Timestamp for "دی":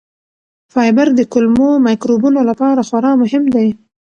3.55-3.67